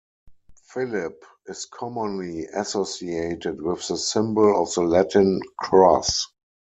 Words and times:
Philip 0.71 1.23
is 1.45 1.67
commonly 1.67 2.45
associated 2.45 3.61
with 3.61 3.87
the 3.87 3.97
symbol 3.97 4.59
of 4.63 4.73
the 4.73 4.81
Latin 4.81 5.41
cross. 5.59 6.25